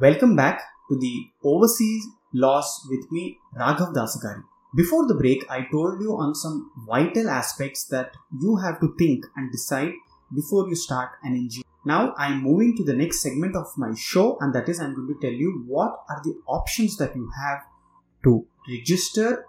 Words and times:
Welcome 0.00 0.34
back 0.34 0.62
to 0.88 0.96
the 0.96 1.28
Overseas 1.44 2.06
Laws 2.32 2.86
with 2.88 3.12
me, 3.12 3.36
Raghav 3.54 3.92
Dasagari. 3.92 4.42
Before 4.74 5.06
the 5.06 5.14
break, 5.14 5.44
I 5.50 5.66
told 5.70 6.00
you 6.00 6.16
on 6.16 6.34
some 6.34 6.70
vital 6.86 7.28
aspects 7.28 7.84
that 7.88 8.14
you 8.40 8.56
have 8.56 8.80
to 8.80 8.94
think 8.98 9.26
and 9.36 9.52
decide 9.52 9.92
before 10.34 10.66
you 10.70 10.74
start 10.74 11.10
an 11.22 11.34
NGO. 11.34 11.60
Now 11.84 12.14
I'm 12.16 12.42
moving 12.42 12.78
to 12.78 12.82
the 12.82 12.94
next 12.94 13.20
segment 13.20 13.54
of 13.54 13.66
my 13.76 13.92
show, 13.94 14.38
and 14.40 14.54
that 14.54 14.70
is 14.70 14.80
I'm 14.80 14.94
going 14.94 15.08
to 15.08 15.20
tell 15.20 15.36
you 15.38 15.64
what 15.66 16.02
are 16.08 16.22
the 16.24 16.34
options 16.46 16.96
that 16.96 17.14
you 17.14 17.30
have 17.38 17.58
to 18.24 18.46
register 18.70 19.44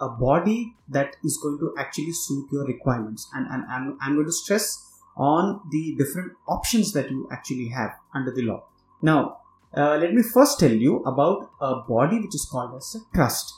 a 0.00 0.08
body 0.08 0.76
that 0.88 1.16
is 1.22 1.38
going 1.42 1.58
to 1.58 1.74
actually 1.76 2.12
suit 2.12 2.48
your 2.50 2.64
requirements. 2.64 3.28
And, 3.34 3.46
and 3.50 3.98
I'm 4.00 4.14
going 4.14 4.24
to 4.24 4.32
stress 4.32 4.82
on 5.14 5.60
the 5.70 5.94
different 5.98 6.32
options 6.48 6.94
that 6.94 7.10
you 7.10 7.28
actually 7.30 7.68
have 7.68 7.90
under 8.14 8.30
the 8.30 8.40
law. 8.40 8.64
Now, 9.02 9.39
uh, 9.76 9.96
let 9.96 10.12
me 10.12 10.22
first 10.22 10.58
tell 10.58 10.72
you 10.72 10.98
about 11.04 11.50
a 11.60 11.76
body 11.88 12.18
which 12.20 12.34
is 12.34 12.48
called 12.50 12.76
as 12.76 12.96
a 12.96 13.16
trust. 13.16 13.52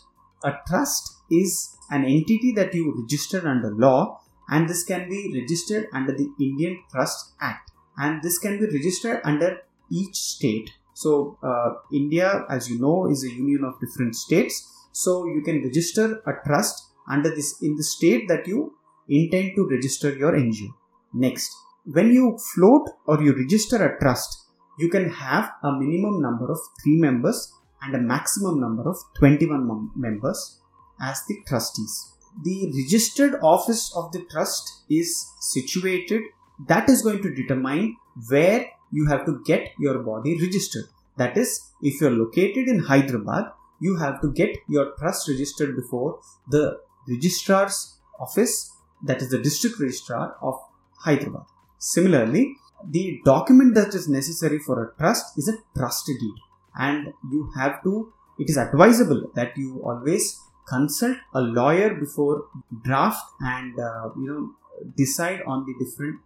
A 0.44 0.52
trust 0.66 1.16
is 1.30 1.76
an 1.90 2.04
entity 2.04 2.52
that 2.56 2.74
you 2.74 2.94
register 3.00 3.46
under 3.48 3.70
law, 3.70 4.20
and 4.48 4.68
this 4.68 4.84
can 4.84 5.08
be 5.08 5.32
registered 5.34 5.86
under 5.92 6.12
the 6.12 6.28
Indian 6.40 6.82
Trust 6.90 7.32
Act, 7.40 7.70
and 7.96 8.22
this 8.22 8.38
can 8.38 8.58
be 8.58 8.66
registered 8.66 9.20
under 9.24 9.58
each 9.90 10.16
state. 10.16 10.70
So, 10.94 11.38
uh, 11.42 11.74
India, 11.92 12.44
as 12.50 12.68
you 12.68 12.78
know, 12.78 13.10
is 13.10 13.24
a 13.24 13.30
union 13.30 13.64
of 13.64 13.80
different 13.80 14.14
states. 14.14 14.68
So, 14.92 15.26
you 15.26 15.42
can 15.42 15.62
register 15.62 16.22
a 16.26 16.46
trust 16.46 16.88
under 17.08 17.30
this 17.30 17.62
in 17.62 17.76
the 17.76 17.82
state 17.82 18.28
that 18.28 18.46
you 18.46 18.74
intend 19.08 19.52
to 19.56 19.66
register 19.66 20.14
your 20.14 20.32
NGO. 20.32 20.68
Next, 21.14 21.50
when 21.84 22.12
you 22.12 22.38
float 22.54 22.88
or 23.06 23.22
you 23.22 23.32
register 23.34 23.84
a 23.84 23.98
trust, 23.98 24.41
you 24.78 24.88
can 24.88 25.10
have 25.10 25.52
a 25.62 25.72
minimum 25.72 26.20
number 26.20 26.50
of 26.50 26.58
3 26.82 26.96
members 26.96 27.52
and 27.82 27.94
a 27.94 27.98
maximum 27.98 28.60
number 28.60 28.88
of 28.88 28.96
21 29.18 29.66
mem- 29.66 29.90
members 29.96 30.60
as 31.00 31.22
the 31.28 31.36
trustees. 31.46 32.12
The 32.42 32.72
registered 32.74 33.38
office 33.42 33.92
of 33.94 34.12
the 34.12 34.24
trust 34.30 34.84
is 34.88 35.26
situated, 35.40 36.22
that 36.68 36.88
is 36.88 37.02
going 37.02 37.22
to 37.22 37.34
determine 37.34 37.96
where 38.28 38.66
you 38.90 39.06
have 39.06 39.26
to 39.26 39.42
get 39.44 39.72
your 39.78 39.98
body 39.98 40.38
registered. 40.40 40.84
That 41.16 41.36
is, 41.36 41.60
if 41.82 42.00
you're 42.00 42.10
located 42.10 42.68
in 42.68 42.78
Hyderabad, 42.80 43.46
you 43.80 43.96
have 43.96 44.20
to 44.22 44.32
get 44.32 44.56
your 44.68 44.92
trust 44.98 45.28
registered 45.28 45.76
before 45.76 46.20
the 46.48 46.78
registrar's 47.08 47.98
office, 48.20 48.72
that 49.02 49.20
is 49.20 49.30
the 49.30 49.38
district 49.38 49.80
registrar 49.80 50.36
of 50.40 50.54
Hyderabad. 51.00 51.42
Similarly, 51.78 52.56
the 52.88 53.20
document 53.24 53.74
that 53.74 53.94
is 53.94 54.08
necessary 54.08 54.58
for 54.58 54.82
a 54.84 54.98
trust 54.98 55.38
is 55.38 55.48
a 55.48 55.56
trust 55.76 56.06
deed, 56.06 56.34
and 56.74 57.12
you 57.30 57.50
have 57.56 57.82
to. 57.84 58.12
It 58.38 58.48
is 58.48 58.56
advisable 58.56 59.30
that 59.34 59.56
you 59.56 59.80
always 59.84 60.40
consult 60.66 61.16
a 61.34 61.40
lawyer 61.40 61.94
before 61.94 62.46
draft 62.82 63.24
and 63.40 63.78
uh, 63.78 64.10
you 64.16 64.26
know 64.26 64.50
decide 64.96 65.42
on 65.46 65.66
the 65.66 65.74
different 65.84 66.20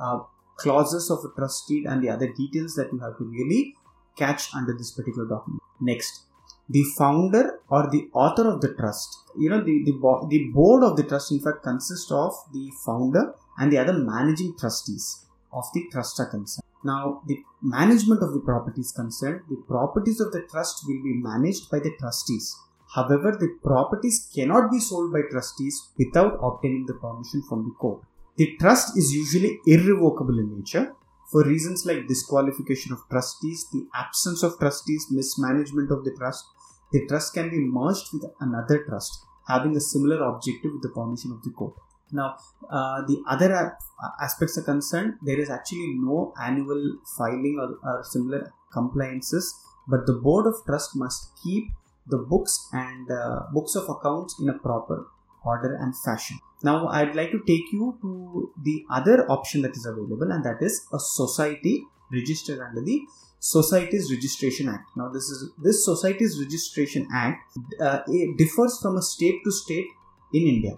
uh, 0.00 0.20
clauses 0.56 1.10
of 1.10 1.24
a 1.24 1.34
trust 1.36 1.68
deed 1.68 1.86
and 1.86 2.02
the 2.02 2.08
other 2.08 2.28
details 2.32 2.74
that 2.74 2.92
you 2.92 2.98
have 2.98 3.16
to 3.18 3.24
really 3.24 3.74
catch 4.16 4.54
under 4.54 4.72
this 4.72 4.90
particular 4.90 5.26
document. 5.26 5.62
Next, 5.80 6.24
the 6.68 6.84
founder 6.96 7.60
or 7.68 7.90
the 7.90 8.08
author 8.12 8.48
of 8.48 8.60
the 8.60 8.72
trust 8.74 9.18
you 9.36 9.48
know 9.50 9.62
the, 9.62 9.82
the, 9.84 9.92
bo- 9.92 10.26
the 10.28 10.50
board 10.54 10.82
of 10.82 10.96
the 10.96 11.02
trust 11.02 11.32
in 11.32 11.40
fact 11.40 11.62
consists 11.62 12.10
of 12.10 12.32
the 12.52 12.70
founder 12.84 13.34
and 13.58 13.72
the 13.72 13.78
other 13.78 13.92
managing 13.92 14.56
trustees 14.56 15.26
of 15.52 15.64
the 15.74 15.84
trust 15.90 16.18
are 16.20 16.26
concerned. 16.26 16.64
Now 16.84 17.22
the 17.26 17.38
management 17.62 18.22
of 18.22 18.32
the 18.32 18.40
property 18.40 18.80
is 18.80 18.92
concerned. 18.92 19.42
The 19.48 19.62
properties 19.68 20.20
of 20.20 20.32
the 20.32 20.42
trust 20.42 20.84
will 20.86 21.02
be 21.02 21.14
managed 21.14 21.70
by 21.70 21.80
the 21.80 21.94
trustees. 21.98 22.56
However 22.94 23.32
the 23.32 23.56
properties 23.62 24.28
cannot 24.34 24.70
be 24.70 24.80
sold 24.80 25.12
by 25.12 25.22
trustees 25.30 25.90
without 25.98 26.38
obtaining 26.42 26.86
the 26.86 26.94
permission 26.94 27.42
from 27.48 27.64
the 27.64 27.74
court. 27.74 28.02
The 28.36 28.56
trust 28.58 28.96
is 28.96 29.12
usually 29.12 29.60
irrevocable 29.66 30.38
in 30.38 30.56
nature 30.58 30.94
for 31.30 31.44
reasons 31.44 31.86
like 31.86 32.08
disqualification 32.08 32.92
of 32.92 33.08
trustees, 33.08 33.66
the 33.72 33.86
absence 33.94 34.42
of 34.42 34.58
trustees, 34.58 35.06
mismanagement 35.10 35.92
of 35.92 36.04
the 36.04 36.12
trust, 36.12 36.44
the 36.92 37.06
trust 37.06 37.34
can 37.34 37.50
be 37.50 37.58
merged 37.58 38.08
with 38.12 38.24
another 38.40 38.84
trust 38.84 39.24
having 39.46 39.76
a 39.76 39.80
similar 39.80 40.22
objective 40.24 40.72
with 40.72 40.82
the 40.82 40.88
permission 40.88 41.32
of 41.32 41.42
the 41.42 41.50
court. 41.50 41.74
Now, 42.12 42.36
uh, 42.70 43.02
the 43.06 43.22
other 43.28 43.52
a- 43.52 43.76
aspects 44.22 44.58
are 44.58 44.62
concerned, 44.62 45.14
there 45.22 45.40
is 45.40 45.50
actually 45.50 45.94
no 45.98 46.32
annual 46.40 46.98
filing 47.16 47.58
or, 47.60 47.78
or 47.88 48.04
similar 48.04 48.52
compliances, 48.72 49.54
but 49.88 50.06
the 50.06 50.14
board 50.14 50.46
of 50.46 50.54
trust 50.66 50.96
must 50.96 51.32
keep 51.42 51.64
the 52.06 52.18
books 52.18 52.68
and 52.72 53.10
uh, 53.10 53.40
books 53.52 53.74
of 53.74 53.88
accounts 53.88 54.36
in 54.40 54.48
a 54.48 54.58
proper 54.58 55.06
order 55.44 55.76
and 55.76 55.94
fashion. 56.04 56.38
Now, 56.62 56.88
I'd 56.88 57.16
like 57.16 57.30
to 57.30 57.40
take 57.46 57.72
you 57.72 57.96
to 58.02 58.52
the 58.62 58.84
other 58.90 59.30
option 59.30 59.62
that 59.62 59.76
is 59.76 59.86
available, 59.86 60.30
and 60.30 60.44
that 60.44 60.58
is 60.60 60.86
a 60.92 60.98
society 60.98 61.84
registered 62.12 62.60
under 62.60 62.82
the 62.82 63.00
Societies 63.38 64.12
Registration 64.12 64.68
Act. 64.68 64.90
Now, 64.96 65.08
this 65.08 65.24
is 65.24 65.50
this 65.62 65.84
Societies 65.84 66.38
Registration 66.38 67.08
Act 67.12 67.56
uh, 67.80 68.00
it 68.06 68.36
differs 68.36 68.78
from 68.82 68.98
a 68.98 69.02
state 69.02 69.40
to 69.44 69.50
state 69.50 69.86
in 70.34 70.46
India. 70.46 70.76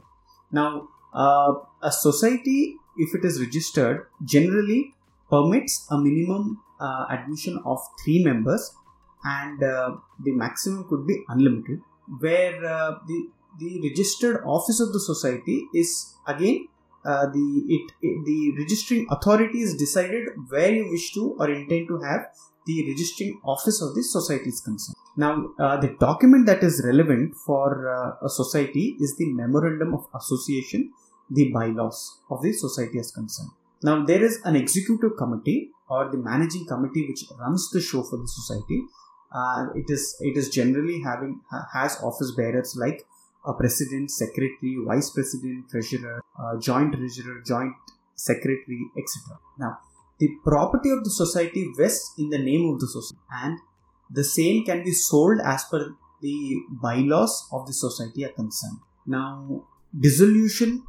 Now, 0.52 0.88
uh, 1.14 1.54
a 1.82 1.92
society, 1.92 2.76
if 2.96 3.14
it 3.14 3.24
is 3.24 3.40
registered, 3.40 4.06
generally 4.24 4.94
permits 5.30 5.86
a 5.90 5.98
minimum 5.98 6.62
uh, 6.80 7.06
admission 7.10 7.60
of 7.64 7.78
three 8.04 8.22
members, 8.22 8.74
and 9.24 9.62
uh, 9.62 9.92
the 10.24 10.32
maximum 10.32 10.88
could 10.88 11.06
be 11.06 11.22
unlimited. 11.28 11.80
Where 12.18 12.64
uh, 12.64 12.96
the 13.06 13.28
the 13.58 13.80
registered 13.88 14.42
office 14.44 14.80
of 14.80 14.92
the 14.92 15.00
society 15.00 15.66
is 15.74 16.14
again 16.26 16.68
uh, 17.04 17.26
the 17.26 17.64
it, 17.68 17.92
it 18.00 18.24
the 18.24 18.54
registering 18.58 19.06
authority 19.10 19.60
is 19.60 19.76
decided 19.76 20.28
where 20.48 20.72
you 20.72 20.90
wish 20.90 21.12
to 21.14 21.36
or 21.38 21.50
intend 21.50 21.88
to 21.88 21.98
have 21.98 22.26
the 22.66 22.88
registering 22.88 23.40
office 23.44 23.82
of 23.82 23.94
the 23.94 24.02
society 24.02 24.48
is 24.48 24.60
concerned. 24.60 24.96
Now, 25.16 25.50
uh, 25.58 25.76
the 25.76 25.96
document 25.98 26.46
that 26.46 26.62
is 26.62 26.82
relevant 26.84 27.34
for 27.34 27.88
uh, 27.88 28.24
a 28.24 28.28
society 28.28 28.96
is 29.00 29.16
the 29.16 29.32
memorandum 29.32 29.94
of 29.94 30.06
association, 30.14 30.92
the 31.32 31.50
bylaws 31.52 32.20
of 32.30 32.42
the 32.42 32.52
society 32.52 32.98
is 32.98 33.10
concerned. 33.10 33.50
Now, 33.82 34.04
there 34.04 34.22
is 34.22 34.40
an 34.44 34.56
executive 34.56 35.16
committee 35.18 35.70
or 35.88 36.10
the 36.10 36.18
managing 36.18 36.66
committee 36.66 37.06
which 37.08 37.24
runs 37.38 37.70
the 37.70 37.80
show 37.80 38.02
for 38.02 38.16
the 38.16 38.28
society. 38.28 38.82
Uh, 39.34 39.66
it 39.74 39.86
is 39.88 40.16
it 40.20 40.36
is 40.36 40.50
generally 40.50 41.00
having 41.00 41.40
has 41.72 41.98
office 42.02 42.32
bearers 42.36 42.76
like 42.76 43.06
a 43.46 43.54
president, 43.54 44.10
secretary, 44.10 44.76
vice 44.86 45.10
president, 45.10 45.68
treasurer, 45.70 46.22
uh, 46.38 46.58
joint 46.58 46.94
treasurer, 46.94 47.42
joint 47.44 47.74
secretary, 48.14 48.82
etc. 48.96 49.38
Now, 49.58 49.78
the 50.20 50.28
property 50.44 50.90
of 50.90 51.02
the 51.02 51.10
society 51.10 51.66
vests 51.76 52.14
in 52.18 52.28
the 52.28 52.38
name 52.38 52.68
of 52.72 52.78
the 52.78 52.86
society, 52.86 53.22
and 53.42 53.58
the 54.10 54.22
same 54.22 54.64
can 54.64 54.84
be 54.84 54.92
sold 54.92 55.40
as 55.44 55.64
per 55.64 55.82
the 56.20 56.60
bylaws 56.70 57.48
of 57.52 57.66
the 57.66 57.72
society 57.72 58.24
are 58.24 58.34
concerned. 58.42 58.78
Now, 59.06 59.64
dissolution 59.98 60.84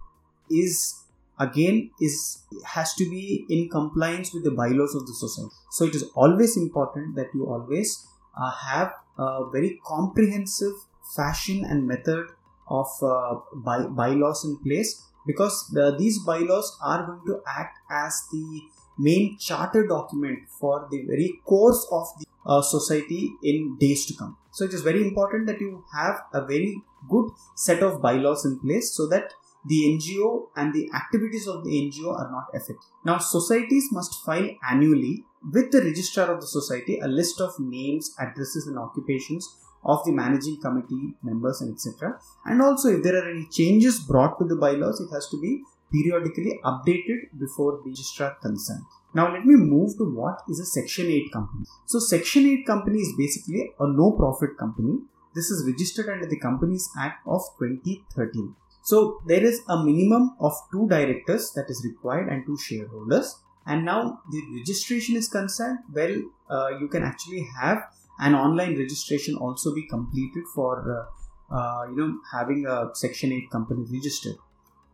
is 0.50 1.00
again 1.40 1.90
is 2.00 2.44
has 2.66 2.94
to 2.96 3.10
be 3.10 3.46
in 3.50 3.70
compliance 3.70 4.34
with 4.34 4.44
the 4.44 4.52
bylaws 4.52 4.96
of 4.96 5.08
the 5.08 5.14
society. 5.14 5.52
So, 5.72 5.86
it 5.86 5.96
is 5.96 6.04
always 6.16 6.58
important 6.58 7.16
that 7.16 7.28
you 7.34 7.46
always 7.46 8.08
uh, 8.38 8.52
have 8.52 8.94
a 9.18 9.50
very 9.52 9.80
comprehensive 9.86 10.74
fashion 11.16 11.66
and 11.66 11.88
method 11.88 12.28
of 12.68 12.88
uh, 13.02 13.36
by, 13.56 13.84
bylaws 13.86 14.46
in 14.46 14.58
place 14.58 15.04
because 15.26 15.70
the, 15.74 15.96
these 15.98 16.20
bylaws 16.20 16.78
are 16.84 17.06
going 17.06 17.26
to 17.26 17.42
act 17.48 17.78
as 17.90 18.24
the 18.32 18.62
main 18.98 19.38
charter 19.38 19.88
document 19.88 20.40
for 20.60 20.88
the 20.92 21.04
very 21.06 21.40
course 21.46 21.88
of 21.92 22.08
the 22.20 22.26
uh, 22.46 22.62
society 22.62 23.32
in 23.44 23.78
days 23.80 24.06
to 24.06 24.14
come. 24.16 24.38
So 24.52 24.66
it 24.66 24.74
is 24.74 24.82
very 24.82 25.02
important 25.02 25.48
that 25.48 25.60
you 25.60 25.84
have 25.94 26.22
a 26.34 26.46
very 26.46 26.82
good 27.10 27.30
set 27.56 27.82
of 27.82 28.02
bylaws 28.02 28.46
in 28.46 28.60
place 28.60 28.96
so 28.96 29.08
that 29.08 29.34
the 29.66 29.98
NGO 29.98 30.48
and 30.56 30.74
the 30.74 30.90
activities 30.94 31.48
of 31.48 31.64
the 31.64 31.72
NGO 31.72 32.18
are 32.18 32.30
not 32.32 32.48
affected. 32.54 32.90
Now, 33.06 33.18
societies 33.18 33.90
must 33.92 34.24
file 34.26 34.50
annually 34.70 35.24
with 35.52 35.72
the 35.72 35.82
registrar 35.82 36.34
of 36.34 36.42
the 36.42 36.48
society 36.48 37.00
a 37.00 37.08
list 37.08 37.40
of 37.42 37.60
names, 37.60 38.14
addresses, 38.20 38.68
and 38.68 38.78
occupations 38.78 39.48
of 39.86 40.04
the 40.06 40.12
managing 40.12 40.60
committee 40.62 41.14
members 41.24 41.62
and 41.62 41.74
etc. 41.74 42.18
And 42.46 42.62
also, 42.62 42.90
if 42.90 43.04
there 43.04 43.18
are 43.18 43.30
any 43.30 43.48
changes 43.52 44.00
brought 44.00 44.40
to 44.40 44.46
the 44.46 44.56
bylaws, 44.56 45.02
it 45.02 45.14
has 45.14 45.28
to 45.30 45.40
be 45.40 45.62
periodically 45.92 46.60
updated 46.64 47.40
before 47.40 47.74
the 47.74 47.90
registrar 47.90 48.36
consent. 48.42 48.84
Now, 49.14 49.32
let 49.32 49.46
me 49.46 49.56
move 49.56 49.98
to 49.98 50.06
what 50.06 50.42
is 50.50 50.60
a 50.60 50.66
Section 50.66 51.08
8 51.08 51.32
company. 51.32 51.66
So, 51.86 52.00
Section 52.00 52.48
8 52.48 52.66
company 52.66 53.00
is 53.00 53.14
basically 53.18 53.72
a 53.80 53.88
no 53.88 54.12
profit 54.12 54.58
company. 54.58 55.00
This 55.36 55.52
is 55.52 55.68
registered 55.68 56.10
under 56.10 56.26
the 56.26 56.40
Companies 56.40 56.90
Act 56.98 57.26
of 57.28 57.42
2013. 57.60 58.56
So, 58.84 59.22
there 59.26 59.44
is 59.44 59.62
a 59.70 59.84
minimum 59.84 60.36
of 60.40 60.54
two 60.72 60.88
directors 60.88 61.52
that 61.56 61.70
is 61.70 61.84
required 61.86 62.30
and 62.30 62.46
two 62.46 62.58
shareholders. 62.58 63.40
And 63.66 63.86
now 63.86 64.20
the 64.30 64.42
registration 64.58 65.16
is 65.16 65.30
concerned, 65.30 65.80
well, 65.94 66.22
uh, 66.50 66.70
you 66.80 66.90
can 66.90 67.04
actually 67.04 67.48
have 67.62 67.78
an 68.20 68.36
online 68.36 68.78
registration 68.78 69.36
also 69.36 69.74
be 69.74 69.88
completed 69.88 70.44
for 70.54 71.08
uh, 71.52 71.56
uh, 71.56 71.86
you 71.90 71.96
know 71.96 72.20
having 72.32 72.66
a 72.66 72.90
Section 72.94 73.32
8 73.32 73.50
company 73.50 73.86
registered. 73.90 74.36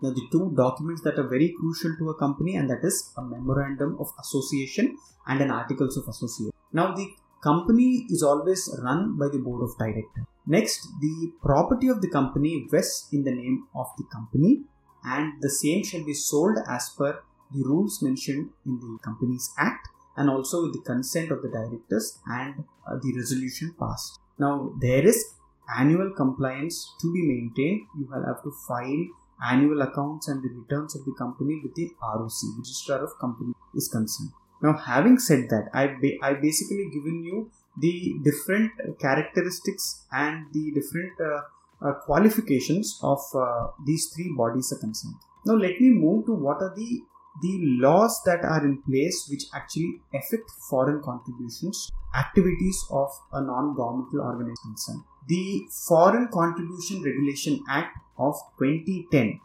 Now, 0.01 0.11
the 0.11 0.25
two 0.31 0.53
documents 0.55 1.01
that 1.01 1.19
are 1.19 1.27
very 1.27 1.53
crucial 1.59 1.95
to 1.97 2.09
a 2.11 2.15
company, 2.15 2.55
and 2.55 2.69
that 2.69 2.83
is 2.83 3.11
a 3.17 3.21
memorandum 3.21 3.97
of 3.99 4.07
association 4.19 4.97
and 5.27 5.41
an 5.41 5.51
articles 5.51 5.97
of 5.97 6.07
association. 6.07 6.53
Now, 6.71 6.93
the 6.95 7.07
company 7.41 8.05
is 8.09 8.23
always 8.23 8.69
run 8.83 9.17
by 9.17 9.27
the 9.29 9.39
board 9.39 9.63
of 9.63 9.77
directors. 9.77 10.25
Next, 10.45 10.87
the 10.99 11.31
property 11.41 11.87
of 11.87 12.01
the 12.01 12.09
company 12.09 12.67
vests 12.69 13.07
in 13.13 13.23
the 13.23 13.31
name 13.31 13.67
of 13.75 13.87
the 13.97 14.05
company, 14.05 14.61
and 15.03 15.33
the 15.41 15.49
same 15.49 15.83
shall 15.83 16.03
be 16.03 16.13
sold 16.13 16.57
as 16.67 16.89
per 16.97 17.21
the 17.51 17.63
rules 17.63 18.01
mentioned 18.01 18.49
in 18.65 18.79
the 18.79 18.97
Companies 19.03 19.53
Act 19.57 19.87
and 20.17 20.29
also 20.29 20.63
with 20.63 20.73
the 20.73 20.81
consent 20.81 21.31
of 21.31 21.41
the 21.41 21.49
directors 21.49 22.19
and 22.27 22.63
uh, 22.85 22.95
the 23.01 23.13
resolution 23.15 23.73
passed. 23.79 24.19
Now, 24.37 24.73
there 24.79 25.05
is 25.05 25.33
annual 25.77 26.11
compliance 26.15 26.93
to 27.01 27.13
be 27.13 27.21
maintained. 27.21 27.87
You 27.97 28.07
will 28.11 28.25
have 28.25 28.43
to 28.43 28.51
file 28.67 29.05
annual 29.43 29.81
accounts 29.81 30.27
and 30.27 30.43
the 30.43 30.49
returns 30.49 30.95
of 30.95 31.05
the 31.05 31.13
company 31.17 31.61
with 31.63 31.73
the 31.75 31.89
ROC, 32.01 32.31
Registrar 32.57 33.03
of 33.03 33.17
Company 33.19 33.53
is 33.75 33.87
concerned. 33.87 34.31
Now, 34.61 34.73
having 34.73 35.19
said 35.19 35.49
that, 35.49 35.69
I 35.73 35.87
ba- 35.87 36.17
I 36.21 36.33
basically 36.33 36.89
given 36.93 37.23
you 37.23 37.51
the 37.77 38.15
different 38.23 38.71
characteristics 38.99 40.05
and 40.11 40.47
the 40.53 40.71
different 40.71 41.13
uh, 41.21 41.41
uh, 41.81 41.93
qualifications 42.05 42.99
of 43.01 43.19
uh, 43.33 43.67
these 43.85 44.07
three 44.15 44.33
bodies 44.35 44.71
are 44.73 44.79
concerned. 44.79 45.15
Now, 45.45 45.53
let 45.53 45.79
me 45.79 45.89
move 45.89 46.25
to 46.25 46.33
what 46.33 46.61
are 46.61 46.73
the 46.75 47.01
the 47.41 47.57
laws 47.81 48.21
that 48.25 48.43
are 48.43 48.65
in 48.65 48.81
place 48.81 49.27
which 49.31 49.43
actually 49.53 50.01
affect 50.13 50.49
foreign 50.69 51.01
contributions 51.01 51.89
activities 52.15 52.77
of 52.89 53.09
a 53.31 53.41
non-governmental 53.41 54.19
organization 54.21 55.03
the 55.27 55.61
foreign 55.87 56.27
contribution 56.33 57.03
regulation 57.03 57.63
act 57.69 57.97
of 58.17 58.35
2010 58.57 59.39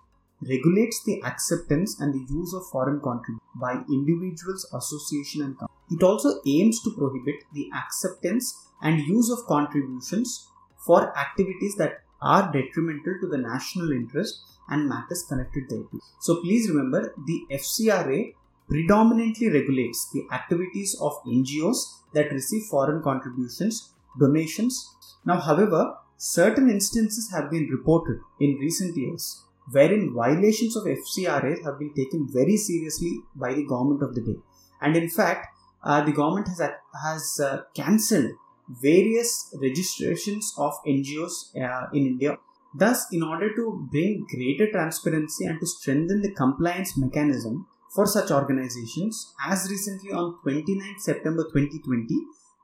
regulates 0.48 1.02
the 1.04 1.22
acceptance 1.24 2.00
and 2.00 2.12
the 2.14 2.32
use 2.32 2.54
of 2.54 2.66
foreign 2.70 3.00
contributions 3.00 3.40
by 3.60 3.82
individuals, 3.90 4.66
association, 4.72 5.42
and 5.42 5.58
companies. 5.58 5.80
It 5.90 6.02
also 6.02 6.40
aims 6.46 6.82
to 6.82 6.94
prohibit 6.96 7.44
the 7.52 7.70
acceptance 7.74 8.70
and 8.82 9.00
use 9.00 9.30
of 9.30 9.46
contributions 9.46 10.48
for 10.84 11.16
activities 11.18 11.76
that 11.76 12.02
are 12.20 12.50
detrimental 12.52 13.14
to 13.20 13.28
the 13.28 13.38
national 13.38 13.92
interest 13.92 14.40
and 14.68 14.88
matters 14.88 15.24
connected 15.28 15.68
thereto. 15.68 15.98
So 16.20 16.40
please 16.40 16.68
remember 16.68 17.14
the 17.26 17.42
FCRA 17.50 18.34
predominantly 18.68 19.50
regulates 19.50 20.10
the 20.12 20.24
activities 20.32 20.96
of 21.00 21.22
NGOs 21.26 21.76
that 22.14 22.32
receive 22.32 22.62
foreign 22.64 23.02
contributions, 23.02 23.92
donations. 24.18 24.90
Now, 25.26 25.38
however, 25.38 25.96
certain 26.16 26.70
instances 26.70 27.30
have 27.30 27.50
been 27.50 27.68
reported 27.68 28.20
in 28.40 28.56
recent 28.56 28.96
years 28.96 29.44
wherein 29.70 30.12
violations 30.14 30.76
of 30.76 30.84
FCRA 30.84 31.64
have 31.64 31.78
been 31.78 31.94
taken 31.94 32.28
very 32.30 32.56
seriously 32.56 33.20
by 33.34 33.54
the 33.54 33.64
government 33.64 34.02
of 34.02 34.14
the 34.14 34.20
day. 34.20 34.36
And 34.80 34.96
in 34.96 35.08
fact, 35.08 35.46
uh, 35.82 36.02
the 36.02 36.12
government 36.12 36.48
has, 36.48 36.60
has 37.02 37.40
uh, 37.42 37.62
cancelled 37.74 38.32
various 38.68 39.54
registrations 39.60 40.54
of 40.58 40.72
NGOs 40.86 41.54
uh, 41.56 41.86
in 41.92 42.06
India. 42.06 42.38
Thus, 42.74 43.06
in 43.12 43.22
order 43.22 43.54
to 43.54 43.86
bring 43.90 44.26
greater 44.28 44.70
transparency 44.70 45.44
and 45.44 45.60
to 45.60 45.66
strengthen 45.66 46.22
the 46.22 46.32
compliance 46.32 46.96
mechanism 46.96 47.66
for 47.94 48.06
such 48.06 48.30
organizations, 48.30 49.32
as 49.46 49.70
recently 49.70 50.10
on 50.10 50.38
29 50.42 50.96
September 50.98 51.44
2020, 51.44 52.06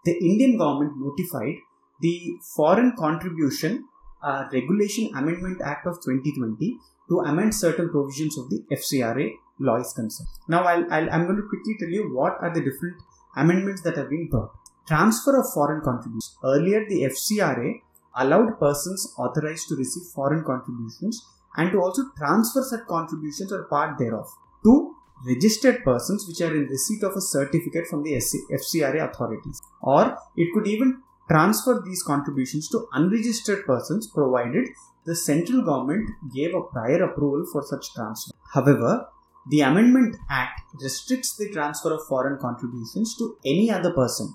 the 0.05 0.19
Indian 0.19 0.59
government 0.59 0.95
notified 0.97 1.55
the 2.01 2.33
Foreign 2.57 2.95
Contribution 2.97 3.85
uh, 4.23 4.45
Regulation 4.53 5.11
Amendment 5.15 5.61
Act 5.65 5.87
of 5.87 5.97
2020 6.05 6.79
to 7.09 7.21
amend 7.21 7.55
certain 7.55 7.91
provisions 7.91 8.39
of 8.39 8.49
the 8.51 8.63
FCRA 8.71 9.33
law 9.59 9.77
is 9.77 9.93
concerned. 9.93 10.29
Now, 10.49 10.65
I'll, 10.65 10.93
i 10.93 11.01
am 11.01 11.25
going 11.27 11.37
to 11.37 11.49
quickly 11.49 11.77
tell 11.79 11.89
you 11.89 12.15
what 12.15 12.37
are 12.41 12.53
the 12.53 12.61
different 12.61 12.97
amendments 13.37 13.83
that 13.83 13.97
have 13.97 14.11
been 14.11 14.29
brought. 14.29 14.53
Transfer 14.87 15.39
of 15.39 15.53
foreign 15.53 15.83
contributions. 15.83 16.37
Earlier, 16.45 16.89
the 16.89 17.03
FCRA 17.03 17.81
allowed 18.17 18.59
persons 18.59 19.13
authorized 19.19 19.69
to 19.69 19.77
receive 19.77 20.03
foreign 20.15 20.45
contributions 20.45 21.25
and 21.57 21.71
to 21.73 21.81
also 21.81 22.03
transfer 22.17 22.63
such 22.63 22.87
contributions 22.87 23.53
or 23.53 23.65
part 23.65 23.99
thereof 23.99 24.27
to 24.65 24.95
registered 25.27 25.85
persons 25.85 26.27
which 26.27 26.41
are 26.41 26.55
in 26.55 26.67
receipt 26.67 27.03
of 27.03 27.15
a 27.15 27.21
certificate 27.21 27.87
from 27.87 28.03
the 28.03 28.13
FCRA 28.13 29.11
authorities. 29.11 29.61
Or 29.83 30.17
it 30.37 30.53
could 30.55 30.67
even 30.67 31.03
transfer 31.31 31.81
these 31.85 32.03
contributions 32.03 32.69
to 32.69 32.87
unregistered 32.93 33.65
persons 33.65 34.09
provided 34.09 34.69
the 35.07 35.15
central 35.15 35.63
government 35.63 36.11
gave 36.35 36.55
a 36.55 36.63
prior 36.63 37.05
approval 37.05 37.47
for 37.53 37.63
such 37.63 37.93
transfer. 37.95 38.33
However, 38.53 39.07
the 39.49 39.61
Amendment 39.61 40.17
Act 40.29 40.61
restricts 40.83 41.37
the 41.37 41.51
transfer 41.51 41.95
of 41.95 42.07
foreign 42.09 42.39
contributions 42.39 43.17
to 43.17 43.37
any 43.45 43.71
other 43.71 43.93
person 43.93 44.35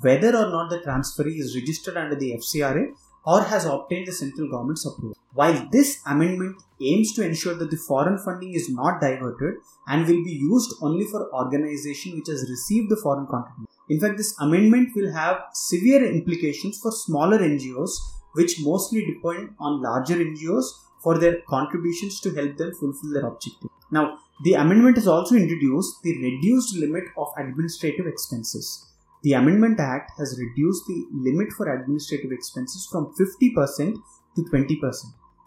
whether 0.00 0.34
or 0.36 0.50
not 0.50 0.70
the 0.70 0.78
transferee 0.78 1.38
is 1.38 1.54
registered 1.54 1.96
under 1.96 2.16
the 2.16 2.32
FCRA 2.32 2.94
or 3.24 3.42
has 3.44 3.66
obtained 3.66 4.06
the 4.06 4.12
central 4.12 4.50
government's 4.50 4.86
approval. 4.86 5.16
While 5.34 5.68
this 5.70 6.00
amendment 6.06 6.62
aims 6.80 7.12
to 7.14 7.24
ensure 7.24 7.54
that 7.54 7.70
the 7.70 7.76
foreign 7.76 8.18
funding 8.18 8.54
is 8.54 8.68
not 8.68 9.00
diverted 9.00 9.54
and 9.86 10.06
will 10.06 10.24
be 10.24 10.32
used 10.32 10.74
only 10.82 11.04
for 11.04 11.32
organization 11.32 12.16
which 12.16 12.28
has 12.28 12.48
received 12.50 12.90
the 12.90 12.96
foreign 12.96 13.26
contribution. 13.26 13.68
In 13.92 14.00
fact, 14.00 14.16
this 14.16 14.34
amendment 14.40 14.90
will 14.96 15.12
have 15.12 15.36
severe 15.52 16.02
implications 16.04 16.78
for 16.82 16.92
smaller 16.92 17.38
NGOs 17.38 17.90
which 18.34 18.60
mostly 18.60 19.04
depend 19.04 19.50
on 19.58 19.82
larger 19.82 20.16
NGOs 20.16 20.64
for 21.02 21.18
their 21.18 21.36
contributions 21.48 22.20
to 22.20 22.34
help 22.34 22.56
them 22.56 22.72
fulfill 22.80 23.12
their 23.12 23.26
objective. 23.26 23.70
Now, 23.90 24.18
the 24.44 24.54
amendment 24.54 24.96
has 24.96 25.06
also 25.06 25.34
introduced 25.34 26.02
the 26.02 26.16
reduced 26.28 26.76
limit 26.76 27.04
of 27.16 27.28
administrative 27.36 28.06
expenses 28.06 28.86
the 29.22 29.34
Amendment 29.34 29.78
Act 29.78 30.10
has 30.18 30.36
reduced 30.38 30.86
the 30.88 31.06
limit 31.12 31.52
for 31.52 31.72
administrative 31.72 32.32
expenses 32.32 32.88
from 32.90 33.14
50% 33.14 33.96
to 34.34 34.42
20%. 34.42 34.94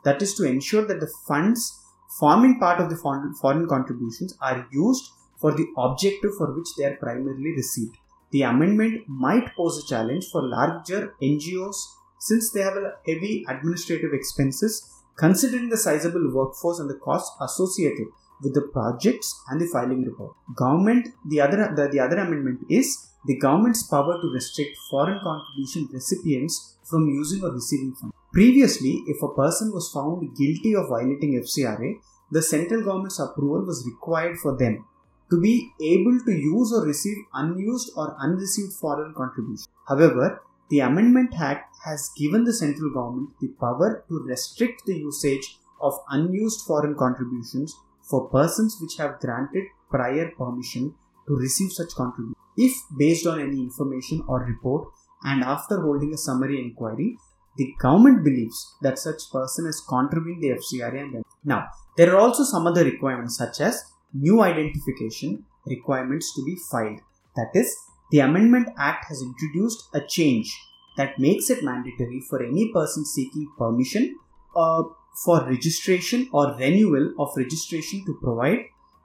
That 0.06 0.22
is 0.22 0.34
to 0.36 0.46
ensure 0.46 0.86
that 0.86 1.02
the 1.02 1.12
funds 1.28 1.78
forming 2.20 2.58
part 2.60 2.80
of 2.80 2.90
the 2.90 2.96
foreign 2.96 3.68
contributions 3.68 4.38
are 4.42 4.66
used 4.72 5.12
for 5.42 5.52
the 5.52 5.68
objective 5.78 6.32
for 6.38 6.56
which 6.56 6.70
they 6.78 6.86
are 6.86 6.96
primarily 6.96 7.52
received. 7.52 7.98
The 8.32 8.42
amendment 8.44 9.08
might 9.08 9.56
pose 9.56 9.84
a 9.84 9.88
challenge 9.88 10.26
for 10.32 10.42
larger 10.42 11.14
NGOs 11.22 11.76
since 12.20 12.52
they 12.52 12.62
have 12.62 12.78
heavy 13.06 13.46
administrative 13.48 14.14
expenses 14.14 14.92
considering 15.18 15.70
the 15.70 15.78
sizable 15.78 16.32
workforce 16.34 16.80
and 16.80 16.90
the 16.90 17.00
costs 17.04 17.36
associated 17.42 18.08
with 18.42 18.54
the 18.54 18.62
projects 18.74 19.34
and 19.50 19.62
the 19.62 19.68
filing 19.68 20.04
report. 20.04 20.36
Government, 20.56 21.08
the 21.30 21.40
other 21.40 21.74
the, 21.76 21.88
the 21.88 22.00
other 22.00 22.18
amendment 22.18 22.60
is 22.70 23.10
the 23.26 23.38
government's 23.38 23.84
power 23.84 24.20
to 24.22 24.28
restrict 24.34 24.78
foreign 24.90 25.20
contribution 25.24 25.88
recipients 25.92 26.78
from 26.84 27.08
using 27.08 27.44
or 27.44 27.52
receiving 27.52 27.94
funds. 27.96 28.14
Previously, 28.34 29.04
if 29.08 29.24
a 29.24 29.34
person 29.34 29.72
was 29.74 29.90
found 29.94 30.36
guilty 30.36 30.76
of 30.76 30.90
violating 30.90 31.42
FCRA, 31.42 31.94
the 32.32 32.42
central 32.42 32.84
government's 32.84 33.20
approval 33.20 33.66
was 33.66 33.88
required 33.88 34.38
for 34.38 34.58
them 34.58 34.86
to 35.30 35.42
be 35.42 35.72
able 35.82 36.20
to 36.26 36.32
use 36.32 36.72
or 36.74 36.86
receive 36.86 37.18
unused 37.34 37.92
or 37.96 38.16
unreceived 38.20 38.74
foreign 38.74 39.14
contribution. 39.14 39.66
However, 39.88 40.42
the 40.70 40.80
Amendment 40.80 41.34
Act 41.40 41.76
has 41.86 42.12
given 42.18 42.44
the 42.44 42.54
central 42.54 42.92
government 42.92 43.30
the 43.40 43.50
power 43.60 44.04
to 44.10 44.24
restrict 44.24 44.84
the 44.86 44.98
usage 44.98 45.58
of 45.82 46.00
unused 46.10 46.62
foreign 46.66 46.96
contributions 46.96 47.76
for 48.10 48.30
persons 48.30 48.78
which 48.82 48.98
have 48.98 49.20
granted 49.20 49.66
prior 49.90 50.32
permission 50.38 50.94
to 51.28 51.36
receive 51.36 51.72
such 51.72 51.94
contributions 51.96 52.36
if 52.58 52.74
based 52.98 53.28
on 53.28 53.40
any 53.40 53.60
information 53.60 54.24
or 54.28 54.40
report 54.44 54.88
and 55.24 55.44
after 55.44 55.82
holding 55.82 56.14
a 56.14 56.18
summary 56.18 56.60
inquiry 56.62 57.18
the 57.58 57.74
government 57.80 58.24
believes 58.24 58.76
that 58.82 59.00
such 59.00 59.30
person 59.32 59.66
has 59.66 59.82
contravened 59.88 60.42
the 60.42 60.50
FCRA 60.50 61.02
and 61.02 61.24
now 61.44 61.66
there 61.98 62.14
are 62.14 62.20
also 62.20 62.44
some 62.44 62.68
other 62.68 62.84
requirements 62.84 63.38
such 63.38 63.62
as 63.62 63.84
new 64.16 64.42
identification 64.42 65.46
requirements 65.66 66.34
to 66.36 66.44
be 66.46 66.56
filed 66.72 67.00
that 67.36 67.50
is 67.54 67.76
the 68.12 68.20
amendment 68.20 68.70
act 68.78 69.06
has 69.10 69.22
introduced 69.22 69.90
a 69.94 70.02
change 70.02 70.54
that 70.98 71.20
makes 71.20 71.50
it 71.50 71.64
mandatory 71.64 72.22
for 72.30 72.42
any 72.42 72.72
person 72.72 73.06
seeking 73.06 73.48
permission 73.58 74.16
uh, 74.56 74.84
for 75.24 75.44
registration 75.46 76.30
or 76.32 76.56
renewal 76.56 77.14
of 77.20 77.36
registration 77.36 78.06
to 78.06 78.18
provide 78.22 78.60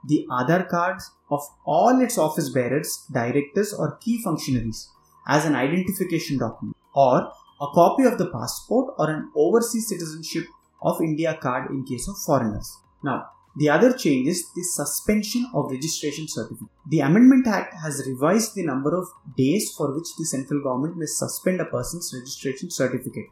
the 0.07 0.25
Aadhaar 0.29 0.67
cards 0.67 1.11
of 1.29 1.41
all 1.65 2.01
its 2.01 2.17
office 2.17 2.49
bearers, 2.49 3.05
directors, 3.11 3.73
or 3.73 3.97
key 3.97 4.21
functionaries 4.21 4.89
as 5.27 5.45
an 5.45 5.55
identification 5.55 6.37
document, 6.37 6.75
or 6.95 7.31
a 7.61 7.67
copy 7.73 8.03
of 8.03 8.17
the 8.17 8.29
passport 8.31 8.95
or 8.97 9.09
an 9.09 9.31
overseas 9.35 9.87
citizenship 9.87 10.45
of 10.81 10.99
India 11.01 11.37
card 11.39 11.69
in 11.69 11.85
case 11.85 12.07
of 12.07 12.17
foreigners. 12.17 12.77
Now, 13.03 13.27
The 13.57 13.69
other 13.69 13.91
change 13.93 14.27
is 14.29 14.45
the 14.53 14.63
suspension 14.63 15.45
of 15.53 15.71
registration 15.71 16.27
certificate. 16.27 16.69
The 16.89 17.01
Amendment 17.01 17.47
Act 17.47 17.73
has 17.73 18.03
revised 18.07 18.55
the 18.55 18.63
number 18.63 18.95
of 18.95 19.07
days 19.37 19.73
for 19.75 19.93
which 19.93 20.07
the 20.17 20.25
central 20.25 20.63
government 20.63 20.97
may 20.97 21.05
suspend 21.05 21.59
a 21.59 21.65
person's 21.65 22.13
registration 22.17 22.71
certificate 22.71 23.25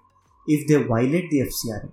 if 0.45 0.67
they 0.67 0.83
violate 0.83 1.29
the 1.29 1.41
FCRA. 1.41 1.91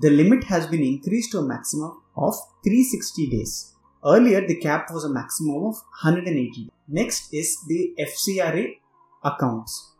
The 0.00 0.10
limit 0.10 0.44
has 0.44 0.66
been 0.66 0.82
increased 0.82 1.32
to 1.32 1.38
a 1.38 1.42
maximum 1.42 2.00
of 2.16 2.34
360 2.64 3.26
days. 3.28 3.74
Earlier, 4.04 4.46
the 4.46 4.56
cap 4.56 4.90
was 4.92 5.04
a 5.04 5.10
maximum 5.10 5.56
of 5.56 5.74
180. 6.02 6.70
Next 6.88 7.32
is 7.34 7.58
the 7.66 7.94
FCRA 7.98 8.76
accounts. 9.22 9.92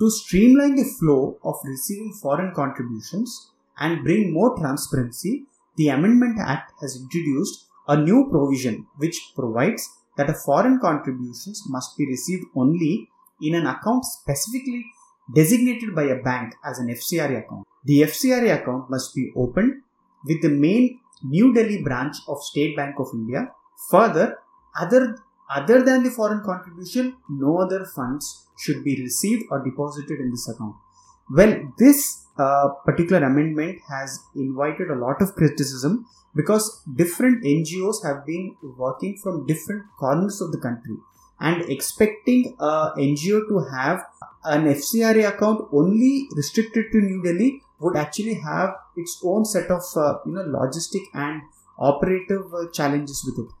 To 0.00 0.10
streamline 0.10 0.76
the 0.76 0.84
flow 0.84 1.38
of 1.42 1.56
receiving 1.64 2.12
foreign 2.12 2.52
contributions 2.52 3.50
and 3.78 4.04
bring 4.04 4.32
more 4.32 4.56
transparency, 4.56 5.44
the 5.76 5.88
Amendment 5.88 6.38
Act 6.40 6.72
has 6.80 6.96
introduced 6.96 7.66
a 7.88 7.96
new 7.96 8.28
provision 8.30 8.86
which 8.96 9.32
provides 9.34 9.88
that 10.16 10.30
a 10.30 10.34
foreign 10.34 10.78
contributions 10.80 11.62
must 11.68 11.96
be 11.98 12.06
received 12.06 12.44
only 12.54 13.08
in 13.42 13.54
an 13.54 13.66
account 13.66 14.04
specifically 14.04 14.84
designated 15.34 15.94
by 15.94 16.04
a 16.04 16.22
bank 16.22 16.54
as 16.64 16.78
an 16.78 16.88
FCRA 16.88 17.44
account. 17.44 17.66
The 17.84 18.02
FCRA 18.02 18.60
account 18.62 18.90
must 18.90 19.14
be 19.14 19.32
opened 19.36 19.82
with 20.24 20.42
the 20.42 20.50
main 20.50 21.00
New 21.22 21.52
Delhi 21.52 21.82
branch 21.82 22.16
of 22.28 22.42
State 22.42 22.76
Bank 22.76 22.96
of 22.98 23.08
India. 23.14 23.48
Further, 23.90 24.38
other 24.78 25.16
other 25.50 25.82
than 25.82 26.02
the 26.02 26.10
foreign 26.10 26.42
contribution, 26.42 27.16
no 27.28 27.58
other 27.58 27.84
funds 27.84 28.46
should 28.58 28.82
be 28.82 29.00
received 29.02 29.44
or 29.50 29.62
deposited 29.62 30.18
in 30.20 30.30
this 30.30 30.48
account. 30.48 30.74
Well, 31.30 31.72
this 31.78 32.23
uh, 32.38 32.68
particular 32.84 33.24
amendment 33.26 33.80
has 33.88 34.20
invited 34.34 34.90
a 34.90 34.94
lot 34.96 35.22
of 35.22 35.34
criticism 35.34 36.06
because 36.34 36.82
different 36.96 37.44
NGOs 37.44 38.04
have 38.04 38.26
been 38.26 38.56
working 38.76 39.16
from 39.22 39.46
different 39.46 39.84
corners 39.98 40.40
of 40.40 40.50
the 40.52 40.58
country 40.58 40.96
and 41.40 41.62
expecting 41.70 42.56
a 42.58 42.92
NGO 42.98 43.48
to 43.48 43.66
have 43.72 44.04
an 44.44 44.64
FCRA 44.64 45.28
account 45.28 45.68
only 45.72 46.28
restricted 46.36 46.86
to 46.92 46.98
New 46.98 47.22
Delhi 47.22 47.62
would 47.80 47.96
actually 47.96 48.34
have 48.34 48.74
its 48.96 49.20
own 49.24 49.44
set 49.44 49.70
of 49.70 49.82
uh, 49.96 50.18
you 50.26 50.32
know 50.32 50.44
logistic 50.44 51.02
and 51.12 51.42
operative 51.78 52.52
uh, 52.54 52.66
challenges 52.72 53.22
with 53.26 53.44
it 53.44 53.52